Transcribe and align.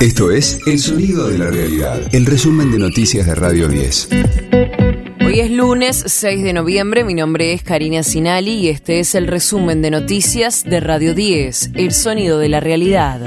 Esto 0.00 0.30
es 0.30 0.60
El 0.64 0.78
Sonido 0.78 1.26
de 1.26 1.38
la 1.38 1.50
Realidad, 1.50 2.00
el 2.12 2.24
resumen 2.24 2.70
de 2.70 2.78
noticias 2.78 3.26
de 3.26 3.34
Radio 3.34 3.66
10. 3.66 4.08
Hoy 5.26 5.40
es 5.40 5.50
lunes 5.50 6.04
6 6.06 6.44
de 6.44 6.52
noviembre, 6.52 7.02
mi 7.02 7.14
nombre 7.14 7.52
es 7.52 7.64
Karina 7.64 8.04
Sinali 8.04 8.52
y 8.52 8.68
este 8.68 9.00
es 9.00 9.16
el 9.16 9.26
resumen 9.26 9.82
de 9.82 9.90
noticias 9.90 10.62
de 10.62 10.78
Radio 10.78 11.14
10, 11.14 11.72
El 11.74 11.92
Sonido 11.92 12.38
de 12.38 12.48
la 12.48 12.60
Realidad. 12.60 13.20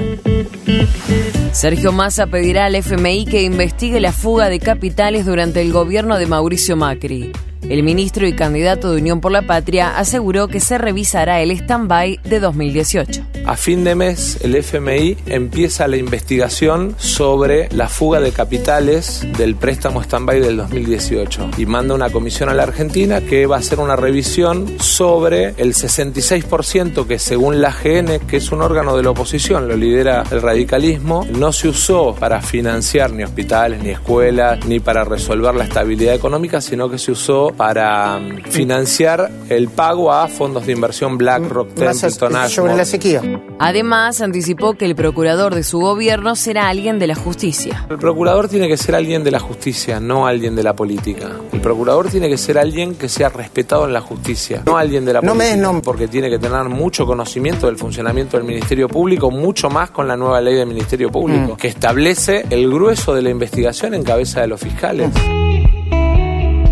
Sergio 1.52 1.92
Massa 1.92 2.28
pedirá 2.28 2.64
al 2.64 2.74
FMI 2.74 3.26
que 3.26 3.42
investigue 3.42 4.00
la 4.00 4.12
fuga 4.12 4.48
de 4.48 4.58
capitales 4.58 5.26
durante 5.26 5.60
el 5.60 5.72
gobierno 5.72 6.16
de 6.16 6.24
Mauricio 6.24 6.74
Macri. 6.74 7.32
El 7.68 7.84
ministro 7.84 8.26
y 8.26 8.34
candidato 8.34 8.90
de 8.90 9.00
Unión 9.00 9.20
por 9.20 9.30
la 9.30 9.42
Patria 9.42 9.96
aseguró 9.96 10.48
que 10.48 10.58
se 10.58 10.78
revisará 10.78 11.40
el 11.40 11.52
stand-by 11.52 12.20
de 12.24 12.40
2018. 12.40 13.22
A 13.46 13.56
fin 13.56 13.82
de 13.84 13.94
mes, 13.94 14.38
el 14.42 14.54
FMI 14.54 15.16
empieza 15.26 15.88
la 15.88 15.96
investigación 15.96 16.94
sobre 16.98 17.68
la 17.72 17.88
fuga 17.88 18.20
de 18.20 18.32
capitales 18.32 19.26
del 19.36 19.56
préstamo 19.56 20.02
stand-by 20.02 20.40
del 20.40 20.56
2018 20.56 21.50
y 21.56 21.66
manda 21.66 21.94
una 21.94 22.10
comisión 22.10 22.48
a 22.48 22.54
la 22.54 22.64
Argentina 22.64 23.20
que 23.20 23.46
va 23.46 23.56
a 23.56 23.58
hacer 23.60 23.80
una 23.80 23.96
revisión 23.96 24.78
sobre 24.80 25.54
el 25.56 25.74
66% 25.74 27.06
que 27.06 27.18
según 27.18 27.60
la 27.60 27.72
GN, 27.72 28.20
que 28.26 28.36
es 28.36 28.52
un 28.52 28.62
órgano 28.62 28.96
de 28.96 29.02
la 29.02 29.10
oposición, 29.10 29.68
lo 29.68 29.76
lidera 29.76 30.24
el 30.30 30.42
radicalismo, 30.42 31.26
no 31.38 31.52
se 31.52 31.68
usó 31.68 32.14
para 32.14 32.40
financiar 32.42 33.12
ni 33.12 33.22
hospitales, 33.22 33.82
ni 33.82 33.90
escuelas, 33.90 34.64
ni 34.66 34.80
para 34.80 35.04
resolver 35.04 35.54
la 35.54 35.64
estabilidad 35.64 36.14
económica, 36.14 36.60
sino 36.60 36.88
que 36.88 36.98
se 36.98 37.12
usó 37.12 37.51
para 37.52 38.18
mm, 38.18 38.42
financiar 38.50 39.30
el 39.48 39.68
pago 39.68 40.12
a 40.12 40.28
fondos 40.28 40.66
de 40.66 40.72
inversión 40.72 41.18
BlackRock, 41.18 41.74
Templeton, 41.74 42.48
sobre 42.48 42.74
la 42.76 42.84
sequía. 42.84 43.20
Además, 43.58 44.20
anticipó 44.20 44.74
que 44.74 44.84
el 44.86 44.94
procurador 44.94 45.54
de 45.54 45.62
su 45.62 45.78
gobierno 45.80 46.34
será 46.36 46.68
alguien 46.68 46.98
de 46.98 47.06
la 47.06 47.14
justicia. 47.14 47.86
El 47.90 47.98
procurador 47.98 48.48
tiene 48.48 48.68
que 48.68 48.76
ser 48.76 48.94
alguien 48.94 49.22
de 49.24 49.30
la 49.30 49.38
justicia, 49.40 50.00
no 50.00 50.26
alguien 50.26 50.56
de 50.56 50.62
la 50.62 50.74
política. 50.74 51.30
El 51.52 51.60
procurador 51.60 52.08
tiene 52.08 52.28
que 52.28 52.38
ser 52.38 52.58
alguien 52.58 52.94
que 52.96 53.08
sea 53.08 53.28
respetado 53.28 53.84
en 53.86 53.92
la 53.92 54.00
justicia, 54.00 54.62
no 54.66 54.76
alguien 54.76 55.04
de 55.04 55.12
la 55.12 55.20
No 55.20 55.34
me 55.34 55.44
política. 55.44 55.54
des 55.54 55.62
nombre. 55.62 55.82
Porque 55.84 56.08
tiene 56.08 56.30
que 56.30 56.38
tener 56.38 56.64
mucho 56.64 57.06
conocimiento 57.06 57.66
del 57.66 57.76
funcionamiento 57.76 58.36
del 58.36 58.46
Ministerio 58.46 58.88
Público, 58.88 59.30
mucho 59.30 59.68
más 59.70 59.90
con 59.90 60.08
la 60.08 60.16
nueva 60.16 60.40
ley 60.40 60.54
del 60.54 60.66
Ministerio 60.66 61.08
Mm. 61.08 61.12
Público, 61.12 61.56
que 61.56 61.68
establece 61.68 62.44
el 62.50 62.68
grueso 62.70 63.14
de 63.14 63.22
la 63.22 63.30
investigación 63.30 63.94
en 63.94 64.02
cabeza 64.02 64.40
de 64.40 64.46
los 64.48 64.60
fiscales. 64.60 65.10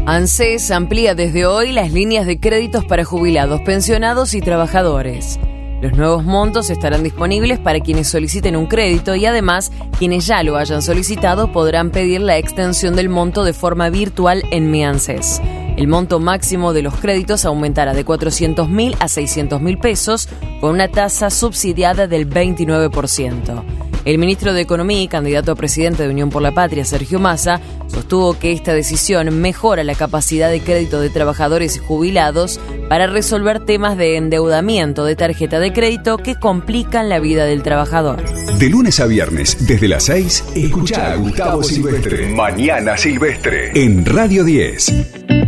ANSES 0.06 0.70
amplía 0.70 1.15
desde 1.15 1.47
hoy 1.47 1.73
las 1.73 1.93
líneas 1.93 2.27
de 2.27 2.41
créditos 2.41 2.84
para 2.84 3.05
jubilados, 3.05 3.61
pensionados 3.61 4.34
y 4.34 4.41
trabajadores. 4.41 5.39
Los 5.83 5.93
nuevos 5.93 6.25
montos 6.25 6.70
estarán 6.70 7.03
disponibles 7.03 7.59
para 7.59 7.81
quienes 7.81 8.09
soliciten 8.09 8.56
un 8.56 8.67
crédito 8.67 9.15
y 9.15 9.27
además 9.27 9.71
quienes 9.98 10.27
ya 10.27 10.43
lo 10.43 10.56
hayan 10.56 10.83
solicitado 10.83 11.53
podrán 11.53 11.91
pedir 11.91 12.23
la 12.23 12.39
extensión 12.39 12.97
del 12.97 13.09
monto 13.09 13.45
de 13.45 13.53
forma 13.53 13.91
virtual 13.91 14.43
en 14.51 14.71
Mi 14.71 14.84
ANSES. 14.84 15.41
El 15.77 15.87
monto 15.87 16.19
máximo 16.19 16.73
de 16.73 16.83
los 16.83 16.95
créditos 16.97 17.45
aumentará 17.45 17.95
de 17.95 18.05
400 18.05 18.69
mil 18.69 18.97
a 19.01 19.09
600 19.09 19.61
mil 19.61 19.78
pesos 19.78 20.28
con 20.61 20.71
una 20.71 20.89
tasa 20.89 21.31
subsidiada 21.31 22.06
del 22.06 22.28
29%. 22.28 23.89
El 24.05 24.19
ministro 24.19 24.53
de 24.53 24.62
Economía 24.62 25.03
y 25.03 25.09
candidato 25.09 25.53
a 25.53 25.55
presidente 25.55 26.03
de 26.03 26.09
Unión 26.09 26.31
por 26.31 26.43
la 26.43 26.53
Patria, 26.53 26.84
Sergio 26.84 27.19
Massa, 27.19 27.61
sostuvo 27.89 28.39
que 28.39 28.53
esta 28.53 28.73
decisión 28.73 29.41
mejora 29.41 29.84
la 29.84 29.95
capacidad 29.95 30.51
de 30.51 30.61
crédito 30.61 31.01
de 31.01 31.11
trabajadores 31.11 31.77
y 31.77 31.81
jubilados 31.81 32.59
para 32.89 33.06
resolver 33.06 33.65
temas 33.65 33.97
de 33.97 34.17
endeudamiento 34.17 35.05
de 35.05 35.17
tarjeta 35.17 35.61
de 35.61 35.73
crédito 35.73 36.17
que 36.17 36.34
complican 36.34 37.09
la 37.09 37.21
vida 37.21 37.45
del 37.45 37.62
trabajador. 37.62 38.23
De 38.59 38.69
lunes 38.71 39.01
a 39.01 39.06
viernes, 39.06 39.67
desde 39.67 39.89
las 39.89 40.05
6, 40.05 40.45
escucha 40.55 41.12
a 41.12 41.17
Gustavo 41.17 41.62
Silvestre. 41.62 42.34
Mañana 42.34 42.97
Silvestre. 42.97 43.73
En 43.75 44.06
Radio 44.06 44.45
10. 44.45 45.40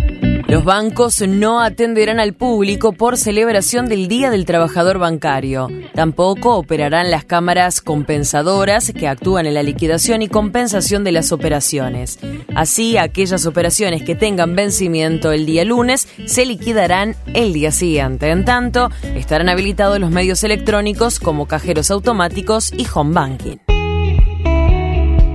Los 0.53 0.65
bancos 0.65 1.27
no 1.27 1.63
atenderán 1.63 2.21
al 2.21 2.35
público 2.35 2.93
por 2.93 3.17
celebración 3.17 3.89
del 3.89 4.07
Día 4.07 4.29
del 4.29 4.45
Trabajador 4.45 4.99
Bancario. 4.99 5.71
Tampoco 5.95 6.57
operarán 6.57 7.11
las 7.11 7.25
cámaras 7.25 7.81
compensadoras 7.81 8.93
que 8.93 9.09
actúan 9.09 9.47
en 9.47 9.55
la 9.55 9.62
liquidación 9.62 10.21
y 10.21 10.29
compensación 10.29 11.05
de 11.05 11.12
las 11.12 11.33
operaciones. 11.33 12.19
Así, 12.55 12.99
aquellas 12.99 13.47
operaciones 13.47 14.03
que 14.03 14.15
tengan 14.15 14.55
vencimiento 14.55 15.33
el 15.33 15.47
día 15.47 15.65
lunes 15.65 16.07
se 16.27 16.45
liquidarán 16.45 17.17
el 17.33 17.55
día 17.55 17.73
siguiente. 17.73 18.29
En 18.29 18.45
tanto, 18.45 18.91
estarán 19.15 19.49
habilitados 19.49 19.99
los 20.01 20.11
medios 20.11 20.45
electrónicos 20.45 21.19
como 21.19 21.47
cajeros 21.47 21.91
automáticos 21.91 22.75
y 22.77 22.87
home 22.95 23.15
banking. 23.15 23.57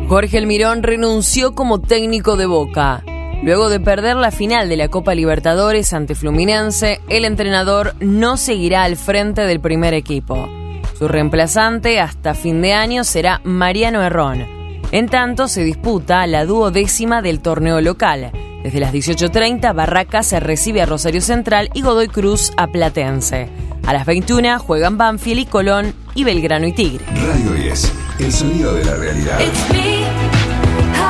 Jorge 0.08 0.38
Almirón 0.38 0.84
renunció 0.84 1.56
como 1.56 1.82
técnico 1.82 2.38
de 2.38 2.46
Boca. 2.46 3.04
Luego 3.44 3.70
de 3.70 3.80
perder 3.80 4.16
la 4.16 4.32
final 4.32 4.68
de 4.68 4.78
la 4.78 4.88
Copa 4.88 5.14
Libertadores 5.14 5.94
ante 5.94 6.16
Fluminense, 6.16 7.00
el 7.08 7.24
entrenador 7.24 7.96
no 8.00 8.36
seguirá 8.36 8.84
al 8.84 8.98
frente 8.98 9.42
del 9.42 9.60
primer 9.60 9.94
equipo. 9.94 10.50
Su 10.98 11.08
reemplazante 11.08 12.00
hasta 12.00 12.34
fin 12.34 12.62
de 12.62 12.74
año 12.74 13.04
será 13.04 13.40
Mariano 13.44 14.02
Herrón. 14.02 14.48
En 14.92 15.08
tanto, 15.08 15.48
se 15.48 15.64
disputa 15.64 16.26
la 16.26 16.46
duodécima 16.46 17.22
del 17.22 17.40
torneo 17.42 17.80
local. 17.82 18.32
Desde 18.64 18.80
las 18.80 18.94
18.30, 18.94 19.76
Barracas 19.76 20.26
se 20.26 20.40
recibe 20.40 20.82
a 20.82 20.88
Rosario 20.88 21.22
Central 21.22 21.70
y 21.74 21.82
Godoy 21.82 22.08
Cruz 22.08 22.52
a 22.58 22.68
Platense. 22.68 23.50
A 23.86 23.94
las 23.94 24.06
21 24.06 24.60
juegan 24.60 24.98
Banfield 24.98 25.42
y 25.42 25.46
Colón 25.46 25.94
y 26.16 26.24
Belgrano 26.24 26.66
y 26.68 26.74
Tigre. 26.74 27.06
Radio 27.06 27.54
10. 27.54 27.94
El 28.20 28.32
sonido 28.34 28.74
de 28.74 28.84
la 28.84 28.96
realidad. 28.96 29.40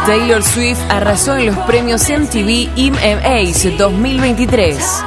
Taylor 0.08 0.42
Swift 0.42 0.80
arrasó 0.88 1.36
en 1.36 1.48
los 1.48 1.58
premios 1.66 2.10
MTV 2.10 2.70
IMAs 2.78 3.78
2023. 3.78 5.04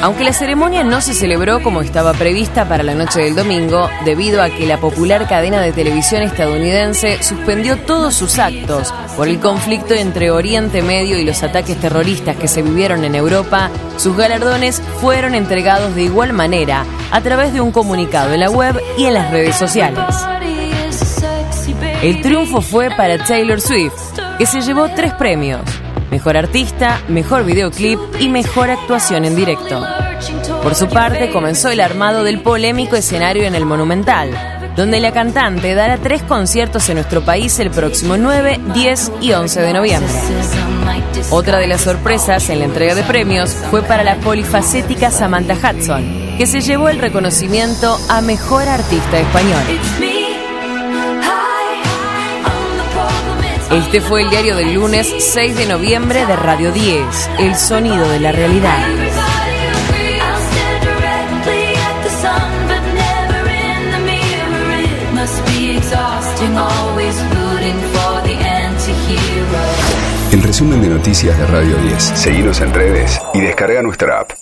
Aunque 0.00 0.24
la 0.24 0.32
ceremonia 0.32 0.82
no 0.84 1.02
se 1.02 1.12
celebró 1.12 1.62
como 1.62 1.82
estaba 1.82 2.14
prevista 2.14 2.66
para 2.66 2.82
la 2.82 2.94
noche 2.94 3.20
del 3.20 3.34
domingo, 3.34 3.90
debido 4.06 4.42
a 4.42 4.48
que 4.48 4.66
la 4.66 4.78
popular 4.78 5.28
cadena 5.28 5.60
de 5.60 5.72
televisión 5.72 6.22
estadounidense 6.22 7.22
suspendió 7.22 7.76
todos 7.76 8.14
sus 8.14 8.38
actos 8.38 8.94
por 9.18 9.28
el 9.28 9.38
conflicto 9.38 9.92
entre 9.92 10.30
Oriente 10.30 10.80
Medio 10.80 11.18
y 11.18 11.26
los 11.26 11.42
ataques 11.42 11.78
terroristas 11.78 12.34
que 12.36 12.48
se 12.48 12.62
vivieron 12.62 13.04
en 13.04 13.14
Europa, 13.14 13.68
sus 13.98 14.16
galardones 14.16 14.80
fueron 15.02 15.34
entregados 15.34 15.94
de 15.94 16.04
igual 16.04 16.32
manera 16.32 16.86
a 17.10 17.20
través 17.20 17.52
de 17.52 17.60
un 17.60 17.70
comunicado 17.70 18.32
en 18.32 18.40
la 18.40 18.48
web 18.48 18.80
y 18.96 19.04
en 19.04 19.12
las 19.12 19.30
redes 19.30 19.56
sociales. 19.56 20.06
El 22.02 22.20
triunfo 22.20 22.60
fue 22.60 22.90
para 22.90 23.16
Taylor 23.16 23.60
Swift, 23.60 23.92
que 24.38 24.46
se 24.46 24.60
llevó 24.60 24.88
tres 24.94 25.12
premios. 25.14 25.60
Mejor 26.10 26.36
artista, 26.36 27.00
mejor 27.08 27.44
videoclip 27.44 27.98
y 28.20 28.28
mejor 28.28 28.70
actuación 28.70 29.24
en 29.24 29.34
directo. 29.34 29.82
Por 30.62 30.74
su 30.74 30.88
parte, 30.88 31.30
comenzó 31.30 31.70
el 31.70 31.80
armado 31.80 32.22
del 32.22 32.40
polémico 32.40 32.96
escenario 32.96 33.44
en 33.44 33.54
el 33.54 33.64
Monumental, 33.64 34.30
donde 34.76 35.00
la 35.00 35.12
cantante 35.12 35.74
dará 35.74 35.98
tres 35.98 36.22
conciertos 36.22 36.88
en 36.88 36.96
nuestro 36.96 37.22
país 37.22 37.58
el 37.58 37.70
próximo 37.70 38.16
9, 38.16 38.60
10 38.74 39.12
y 39.20 39.32
11 39.32 39.60
de 39.60 39.72
noviembre. 39.72 40.12
Otra 41.30 41.58
de 41.58 41.66
las 41.66 41.80
sorpresas 41.80 42.48
en 42.50 42.58
la 42.58 42.66
entrega 42.66 42.94
de 42.94 43.02
premios 43.02 43.54
fue 43.70 43.82
para 43.82 44.04
la 44.04 44.16
polifacética 44.16 45.10
Samantha 45.10 45.54
Hudson, 45.54 46.36
que 46.36 46.46
se 46.46 46.60
llevó 46.60 46.88
el 46.88 46.98
reconocimiento 46.98 47.98
a 48.08 48.20
Mejor 48.20 48.68
Artista 48.68 49.18
Español. 49.18 50.11
Este 53.72 54.02
fue 54.02 54.20
el 54.20 54.28
diario 54.28 54.54
del 54.54 54.74
lunes 54.74 55.14
6 55.18 55.56
de 55.56 55.66
noviembre 55.66 56.26
de 56.26 56.36
Radio 56.36 56.72
10, 56.72 57.30
El 57.38 57.56
Sonido 57.56 58.06
de 58.06 58.20
la 58.20 58.30
Realidad. 58.30 58.86
El 70.30 70.42
resumen 70.42 70.82
de 70.82 70.88
noticias 70.88 71.38
de 71.38 71.46
Radio 71.46 71.76
10. 71.76 72.02
Seguimos 72.02 72.60
en 72.60 72.74
redes 72.74 73.18
y 73.32 73.40
descarga 73.40 73.80
nuestra 73.80 74.20
app. 74.20 74.32